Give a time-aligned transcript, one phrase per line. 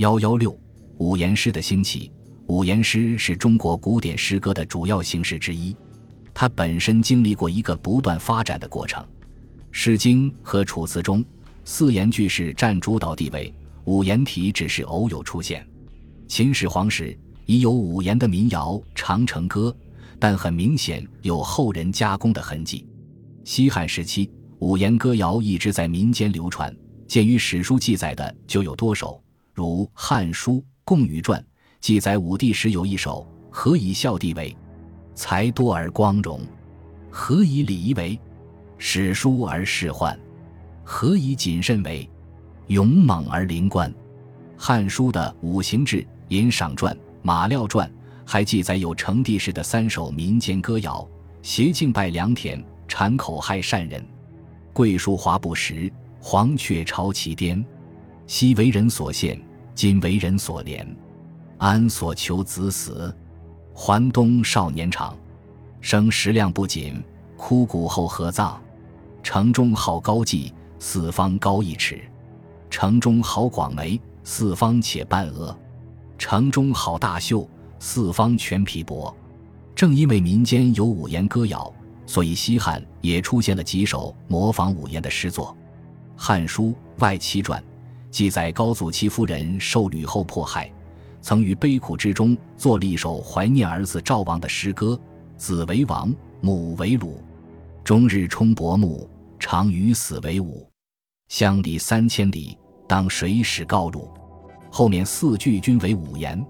[0.00, 0.58] 幺幺六，
[0.96, 2.10] 五言诗的兴起。
[2.46, 5.76] 五言诗是中国古典诗歌的主要形式之一，
[6.32, 9.04] 它本身经历过一个不断发展的过程。
[9.70, 11.22] 《诗经》和《楚辞》中，
[11.66, 15.68] 四言句式占主导地位，五言体只是偶有出现。
[16.26, 17.14] 秦始皇时
[17.44, 19.68] 已有五言的民谣《长城歌》，
[20.18, 22.86] 但很明显有后人加工的痕迹。
[23.44, 24.30] 西汉时期，
[24.60, 26.74] 五言歌谣一直在民间流传，
[27.06, 29.22] 见于史书记载的就有多首，
[29.60, 30.52] 如《汉书·
[30.86, 31.38] 贡禹传》。
[31.82, 34.56] 记载武帝时有一首：“何以孝弟为？
[35.14, 36.40] 才多而光荣。
[37.10, 38.18] 何以礼仪为？
[38.78, 40.18] 史书而仕宦。
[40.82, 42.08] 何以谨慎为？
[42.68, 43.92] 勇猛而灵官。”
[44.56, 45.96] 《汉书》的《五行志》
[46.28, 47.86] 《尹赏传》《马廖传》
[48.24, 51.06] 还记载有成帝时的三首民间歌谣
[51.44, 54.02] ：“偕敬拜良田，谗口害善人。
[54.72, 57.62] 桂树华不实，黄雀巢其巅。
[58.26, 59.40] 昔为人所献，
[59.74, 60.86] 今为人所怜。”
[61.58, 63.14] 安所求子死？
[63.74, 65.16] 还东少年长，
[65.80, 67.02] 生食量不谨，
[67.36, 68.58] 枯骨后何葬？
[69.22, 71.98] 城中好高髻，四方高一尺；
[72.70, 75.54] 城中好广眉，四方且半额；
[76.16, 77.46] 城中好大袖，
[77.78, 79.12] 四方全皮帛。
[79.74, 81.70] 正因为民间有五言歌谣，
[82.06, 85.54] 所以西汉也出现了几首模仿五言的诗作。
[86.22, 86.68] 《汉书·
[86.98, 87.62] 外戚传》
[88.10, 90.70] 记载高祖戚夫人受吕后迫害。
[91.22, 94.98] 曾于悲苦之中作了一首怀念儿子赵王的诗歌
[95.36, 97.22] ：“子为王，母为鲁，
[97.84, 100.66] 终日冲薄暮，常与死为伍。
[101.28, 102.56] 相离三千里，
[102.88, 104.08] 当谁使告鲁？”
[104.72, 106.42] 后面四句均为五言。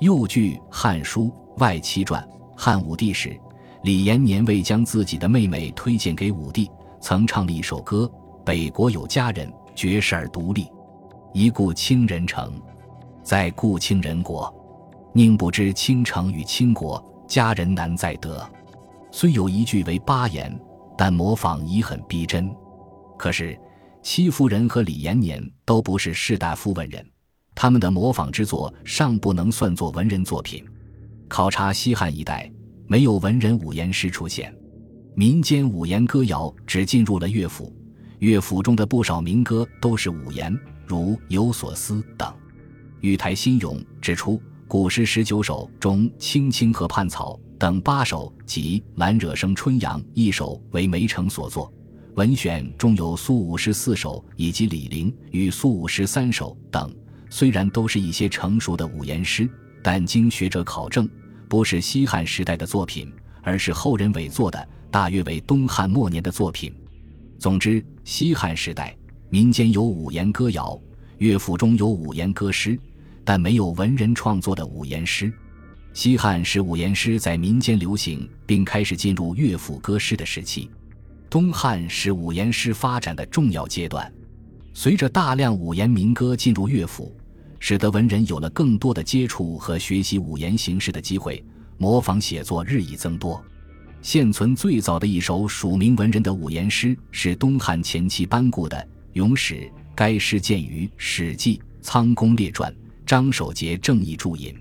[0.00, 1.30] 又据《汉书·
[1.60, 2.22] 外戚传》，
[2.56, 3.38] 汉武帝时，
[3.84, 6.68] 李延年为将自己的妹妹推荐给武帝，
[7.00, 8.10] 曾唱了一首歌
[8.44, 10.66] ：“北国有佳人，绝世而独立，
[11.32, 12.52] 一顾倾人城。”
[13.22, 14.52] 在顾倾人国，
[15.14, 18.44] 宁不知倾城与倾国，佳人难再得。
[19.12, 20.58] 虽有一句为八言，
[20.98, 22.52] 但模仿已很逼真。
[23.16, 23.56] 可是
[24.02, 27.06] 戚夫人和李延年都不是士大夫文人，
[27.54, 30.64] 他们的模仿之作尚不能算作文人作品。
[31.28, 32.50] 考察西汉一代，
[32.88, 34.52] 没有文人五言诗出现，
[35.14, 37.72] 民间五言歌谣只进入了乐府，
[38.18, 40.52] 乐府中的不少民歌都是五言，
[40.86, 42.32] 如《有所思》等。
[43.00, 51.72] 玉台新咏指出，古诗十九首中，《青青河畔草》等八首及《兰惹生春阳》一首为梅城所作。
[52.14, 56.94] 文选中有苏武十四首以及李陵与苏武十三首等，
[57.30, 59.48] 虽然都是一些成熟的五言诗，
[59.82, 61.08] 但经学者考证，
[61.48, 63.10] 不是西汉时代的作品，
[63.42, 66.70] 而是后人伪作的，大约为东汉末年的作品。
[67.38, 68.94] 总之，西汉时代
[69.32, 70.78] 民间有五言歌谣，
[71.16, 72.78] 乐府中有五言歌诗。
[73.24, 75.32] 但没有文人创作的五言诗。
[75.94, 80.68] 西汉是五言诗在民间流行，并开始进入乐府歌诗的时期。
[81.30, 84.12] 东汉是五言诗发展的重要阶段。
[84.74, 87.16] 随着大量五言民歌进入乐府，
[87.58, 91.42] 使得文人有了更多的接触和学习五言形式的机会，
[91.78, 93.42] 模仿写作日益增多。
[94.02, 98.76] 现存最早的一首署名文人的五言诗是东汉前期班固的
[99.14, 99.54] 《咏史》，
[99.94, 102.72] 该诗见于《史记·仓公列传》。
[103.04, 104.56] 张守节正义注引，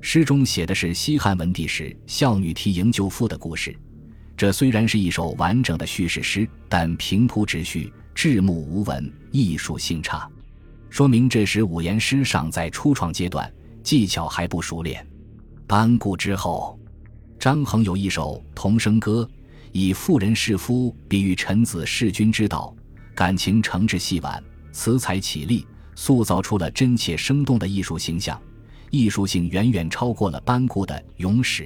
[0.00, 3.74] 诗中写的是西汉文帝时孝女提营救夫的故事。
[4.36, 10.28] 这虽然是一首完整的叙事诗，但平铺直叙，字目无文，艺术性差，
[10.90, 13.50] 说明这时五言诗尚在初创阶段，
[13.82, 15.06] 技巧还不熟练。
[15.66, 16.78] 班固之后，
[17.38, 19.26] 张衡有一首《同声歌》，
[19.72, 22.74] 以妇人侍夫比喻臣子弑君之道，
[23.18, 24.40] 感情诚挚细婉，
[24.70, 25.66] 词采绮丽。
[25.96, 28.40] 塑造出了真切生动的艺术形象，
[28.90, 31.64] 艺术性远远超过了班固的《咏史》。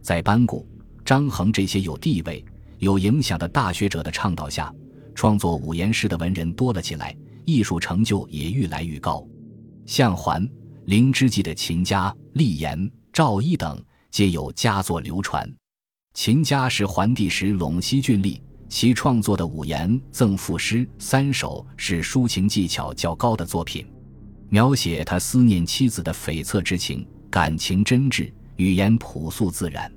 [0.00, 0.64] 在班固、
[1.04, 2.44] 张衡这些有地位、
[2.78, 4.72] 有影响的大学者的倡导下，
[5.12, 7.12] 创作五言诗的文人多了起来，
[7.44, 9.26] 艺术成就也愈来愈高。
[9.86, 10.48] 像桓、
[10.84, 15.52] 灵之际的秦家、厉言、赵一等，皆有佳作流传。
[16.14, 18.40] 秦家是桓帝时陇西郡吏。
[18.68, 23.86] 其创作的五言赠赋诗三首是抒情技巧较高的作品，
[24.48, 29.90] 描写他思念妻子的悱恻之情，感情真挚，语言朴素自然。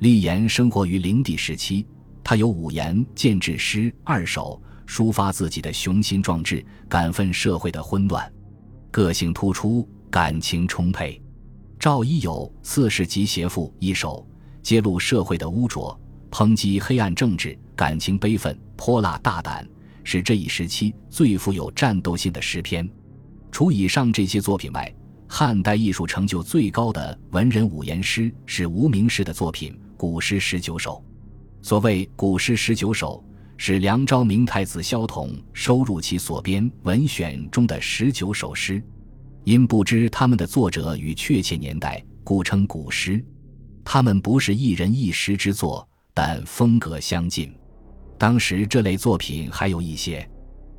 [0.00, 1.86] 立言生活于灵帝时期，
[2.24, 8.30] 他有五言建制诗二首，抒发自己的雄心壮志，感愤社会的混乱，
[8.90, 11.20] 个性突出，感情充沛。
[11.78, 12.32] 赵一有
[12.62, 14.26] 《四世集邪赋》一首，
[14.62, 15.98] 揭露社会的污浊。
[16.30, 19.68] 抨击黑暗政治，感情悲愤，泼辣大胆，
[20.04, 22.88] 是这一时期最富有战斗性的诗篇。
[23.50, 24.94] 除以上这些作品外，
[25.28, 31.02] 汉代艺术成就最高的文人五言诗是无名氏的作品《古诗十九首》。
[31.66, 33.22] 所谓《古诗十九首》，
[33.56, 38.82] 是梁昭明太子萧统收入其所编《文选》中的十九首诗。
[39.44, 43.24] 因不知他们的作者与确切年代，故称古诗。
[43.84, 47.54] 他们不是一人一诗之作，但风格相近。
[48.18, 50.28] 当时这类作品还有一些，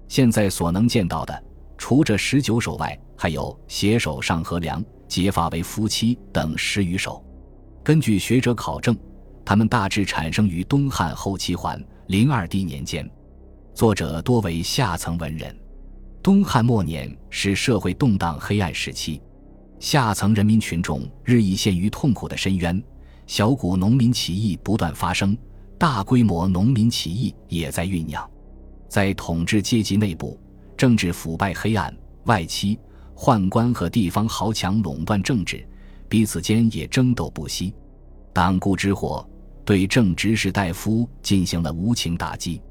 [0.08, 1.44] 现在所能见到的，
[1.78, 7.24] 除这十九首外，还有“携手上河梁，结发为夫妻”等十余首。
[7.84, 8.96] 根据学者考证，
[9.44, 13.10] 他们大致产生于东汉后期桓灵二帝年间，
[13.74, 15.56] 作者多为下层文人。
[16.22, 19.20] 东汉末年是社会动荡黑暗时期，
[19.80, 22.80] 下层人民群众日益陷于痛苦的深渊，
[23.28, 25.38] 小股农民起义不断发生，
[25.78, 28.30] 大规模农民起义也在酝酿。
[28.88, 30.40] 在统治阶级内部，
[30.76, 31.96] 政治腐败黑暗，
[32.26, 32.78] 外戚、
[33.16, 35.66] 宦官和地方豪强垄断政治，
[36.10, 37.74] 彼此间也争斗不息。
[38.34, 39.28] 党锢之火
[39.64, 42.62] 对正直士大夫进行了无情打击，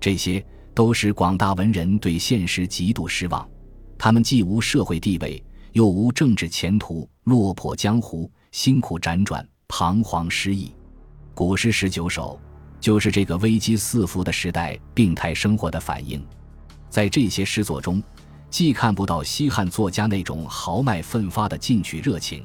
[0.00, 0.44] 这些。
[0.72, 3.46] 都使广大文人对现实极度失望，
[3.98, 5.42] 他们既无社会地位，
[5.72, 10.74] 又无政治前途，落魄江湖，辛苦辗转，彷徨失意。
[11.32, 12.38] 古诗十九首
[12.80, 16.20] 就是这个危机四伏的时代病态生活的反映。
[16.90, 18.02] 在这些诗作中，
[18.50, 22.44] 既看不到西汉作家那种豪迈奋发的进取热情，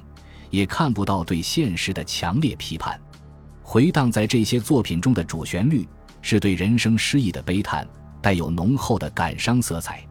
[0.51, 3.01] 也看不到对现实的强烈批判。
[3.63, 5.87] 回荡在这些作品中的主旋律，
[6.21, 7.87] 是对人生失意的悲叹。
[8.21, 10.03] 带有浓厚的感伤色彩，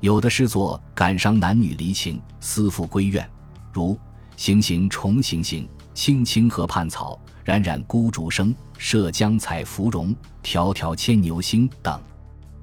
[0.00, 3.28] 有的诗作感伤男女离情、思妇归怨，
[3.70, 3.98] 如
[4.34, 5.68] “行行重行行，
[6.00, 12.00] 青青河畔草，冉冉孤竹声，涉江采芙蓉，迢迢牵牛星”等；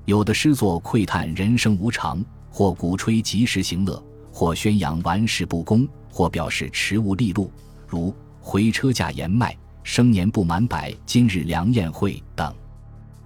[0.06, 2.19] 有的诗作喟叹人生无常，
[2.50, 4.04] 或鼓吹及时行乐，
[4.34, 7.51] 或宣扬玩世不恭，或表示持物利禄，
[7.88, 8.12] 如
[8.42, 12.51] “回车驾言迈，生年不满百，今日良宴会”等。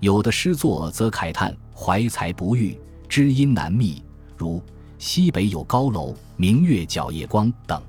[0.02, 4.04] 有的诗作则慨叹怀才不遇，知音难觅，
[4.36, 4.62] 如
[5.00, 7.82] “西北有高楼，明月皎夜光”等。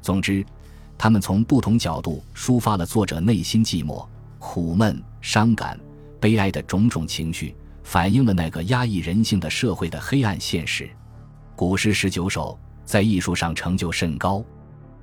[0.00, 0.44] 总之，
[1.02, 4.06] 他们从不同角度抒发了作者内心寂寞、
[4.38, 5.76] 苦闷、伤感、
[6.20, 10.88] 悲哀的种种情绪，反映了那个压抑人性的社会的黑暗现实。
[11.56, 14.44] 古诗十九首在艺术上成就甚高，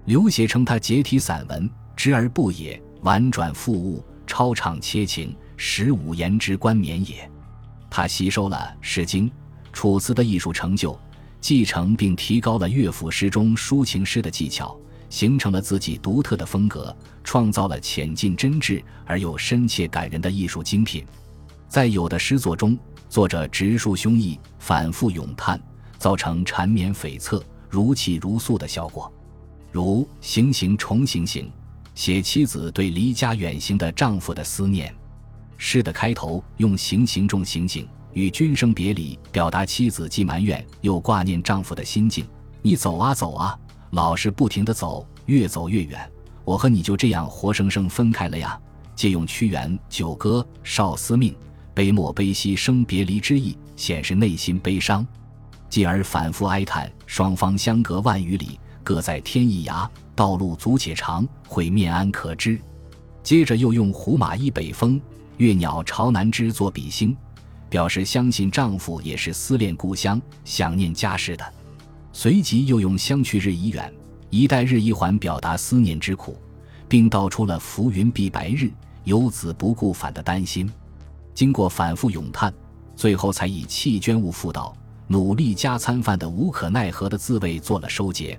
[0.05, 5.35] 刘勰称他结体散文，直而不也，婉转复物，超畅切情。
[5.57, 7.29] 十五言之冠冕也。
[7.89, 9.25] 他吸收了《诗经》
[9.73, 10.97] 《楚辞》的艺术成就，
[11.41, 14.79] 继承并提高了乐府诗中抒情诗的技巧，
[15.09, 21.05] 形成了自己独特的风格，创造了浅近真挚而又深切感人的艺术精品。
[21.67, 22.77] 在有的诗作中，
[23.09, 25.59] 作者直抒胸臆，反复咏叹，
[25.97, 29.11] 造成缠绵悱恻、如泣如诉的效果。
[29.71, 31.51] 如“行行重行行”，
[31.93, 34.93] 写妻子对离家远行的丈夫的思念。
[35.57, 42.25] 诗的开头用“行行重行行”与君生别离，表达妻子既埋怨又挂念丈夫的心境。
[42.63, 43.55] 你走啊走啊，
[43.91, 46.09] 老是不停的走，越走越远，
[46.43, 48.59] 我和你就这样活生生分开了呀。
[48.95, 51.33] 借用屈原《九歌·少司命》，
[51.73, 55.07] 悲莫悲兮生别离之意，显示内心悲伤，
[55.69, 62.59] 继而反复哀叹双方相隔万余里，各在天一涯，道路阻且长，会面安可知。
[63.23, 64.99] 接着又用“胡马依北风”。
[65.37, 67.15] 月鸟朝南枝作比兴，
[67.69, 71.53] 表示相信丈夫也是思念故乡、想念家事的。
[72.11, 73.93] 随即又用“相去日已远，
[74.29, 76.37] 一代日已还”表达思念之苦，
[76.87, 78.71] 并道出了浮云蔽白日，
[79.03, 80.69] 游子不顾返的担心。
[81.33, 82.53] 经过反复咏叹，
[82.95, 84.75] 最后才以弃捐物复道，
[85.07, 88.37] 努力加餐饭的无可奈何的滋味做了收结。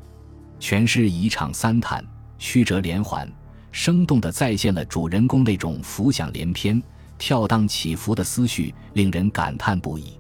[0.58, 2.04] 全诗一唱三叹，
[2.38, 3.30] 曲折连环。
[3.72, 6.82] 生动地再现了主人公那种浮想联翩、
[7.16, 10.18] 跳荡起伏的思绪，令人感叹不已。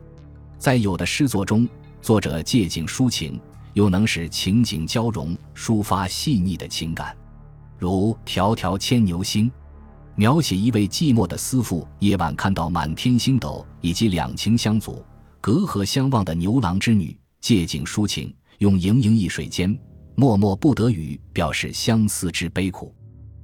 [0.56, 1.68] 在有的诗作中，
[2.02, 3.38] 作者借景抒情，
[3.74, 7.14] 又能使情景交融，抒发细腻的情感，
[7.78, 9.48] 如《迢迢牵牛星》，
[10.14, 15.04] 描写一位寂寞的思妇夜晚看到满天星斗，以及两情相阻、
[15.42, 19.78] 隔河相望的牛郎织女，借景抒情，用“盈盈一水间，
[20.14, 22.94] 脉脉不得语”表示相思之悲苦。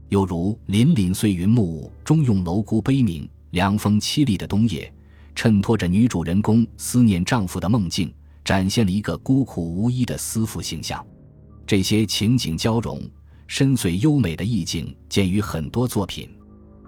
[0.08, 4.90] 又如“凛凛碎云暮”中用楼孤悲鸣、凉风凄厉的冬夜，
[5.34, 8.12] 衬托着女主人公思念丈夫的梦境，
[8.46, 11.04] 展现了一个孤苦无依的思妇形象。
[11.66, 13.02] 这些情景交融、
[13.48, 16.30] 深邃优美的意境见于很多作品。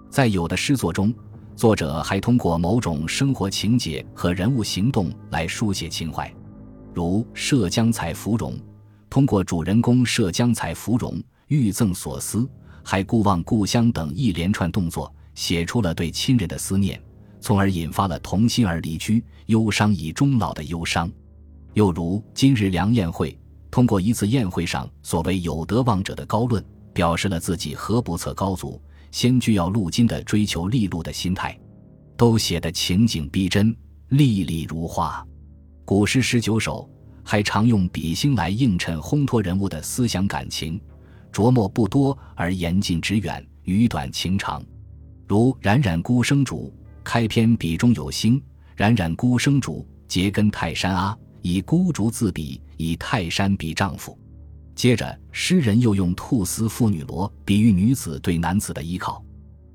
[0.08, 1.12] 在有的诗作中，
[1.56, 6.32] 作者还通过某种生活情节和人物行动来书写情怀。
[6.94, 8.56] 如涉江采芙蓉，
[9.10, 12.48] 通过主人公涉江采芙蓉欲赠所思，
[12.84, 17.02] 还顾望故乡等一连串动作，写出了对亲人的思念，
[17.40, 21.10] 从而引发了同心而离居、忧伤以终老的忧伤。
[21.78, 23.38] 又如今日良宴会，
[23.70, 26.60] 通过一次宴会上所谓有德望者的高论，
[26.92, 28.82] 表示了自己何不测高足，
[29.12, 31.56] 先居要路金的追求利禄的心态，
[32.16, 33.72] 都写得情景逼真，
[34.08, 35.24] 历历如画。
[35.84, 36.90] 古诗十九首
[37.22, 40.80] 还常用比兴来映衬烘托人物的思想感情，
[41.32, 44.60] 琢磨不多而言近之远，语短情长。
[45.28, 48.42] 如“冉冉孤生主”，开篇笔中有星
[48.74, 51.16] ，“冉冉孤生主，结根泰山阿”。
[51.42, 54.18] 以孤竹自比，以泰山比丈夫。
[54.74, 59.24] 接着，诗人又用兔丝妇女罗比喻女子对男子的依靠。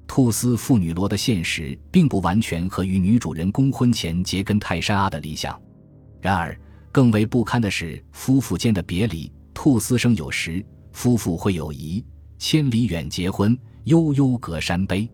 [0.07, 5.59] 兔丝妇女罗的现实并不完全合于女主人公婚前结根泰山阿的理想。
[6.21, 6.57] 然而，
[6.91, 9.31] 更为不堪的是夫妇间的别离。
[9.53, 12.03] 兔丝生有时，夫妇会有疑，
[12.37, 15.09] 千里远结婚，悠悠隔山悲。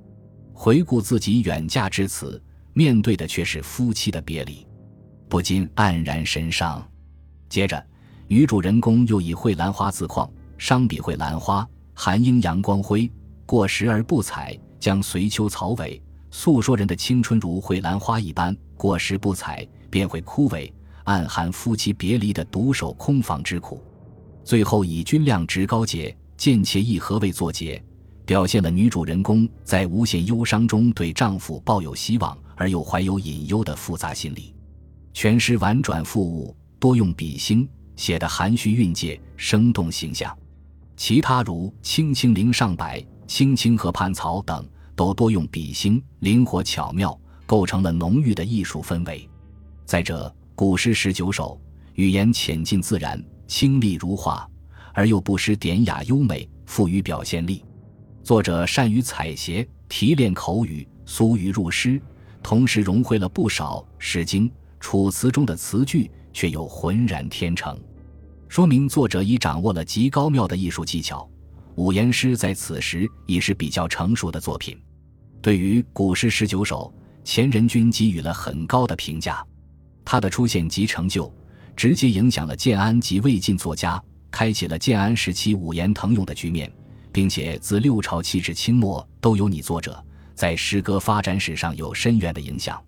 [0.53, 2.41] 回顾自己远嫁至此，
[2.74, 4.68] 面对的却是夫妻的别离。
[5.29, 6.83] 不禁黯然神伤。
[7.48, 7.81] 接着，
[8.27, 13.09] 女主人公又以蕙兰花自况，伤比蕙兰花，寒英阳光辉，
[13.45, 16.01] 过时而不采，将随秋草萎。
[16.31, 20.71] 诉说人的青春如蕙兰花一般，过时不采便会枯萎，
[21.03, 23.83] 暗含夫妻别离的独守空房之苦。
[24.43, 27.83] 最后以君亮直高洁，贱妾意何为作结，
[28.25, 34.53] 表现了女主人公在无限忧伤中对丈夫抱有希望而又怀有隐忧的复杂心理。
[35.13, 40.36] 全诗婉转复物，多用比兴，写得含蓄蕴藉，生动形象。
[40.96, 42.86] 其他如“青青林上柏
[43.28, 49.28] ”“青青河畔草”等，都多用比兴，灵活巧妙，构成了浓郁的艺术氛围。
[49.86, 51.60] 再者，古诗十九首，
[51.96, 54.48] 语言浅近自然，清丽如画，
[54.94, 57.63] 而又不失典雅优美，富于表现力。
[58.24, 62.00] 作者善于采撷、提炼口语、俗语入诗，
[62.44, 64.50] 同时融汇了不少《诗经》。
[64.79, 67.79] 楚辞中的词句却又浑然天成，
[68.48, 71.29] 说明作者已掌握了极高妙的艺术技巧。
[71.75, 74.77] 五言诗在此时已是比较成熟的作品。
[75.41, 76.93] 对于古诗十九首，
[77.24, 79.45] 钱仁君给予了很高的评价。
[80.03, 81.31] 他的出现及成就，
[81.75, 86.69] 直接影响了建安及魏晋作家，开启了建安时期五言腾涌的局面，
[87.12, 90.03] 并且自六朝起至清末都有你作者，
[90.36, 92.81] 在诗歌发展史上有深远的影响。